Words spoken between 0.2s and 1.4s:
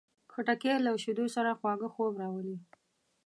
خټکی له شیدو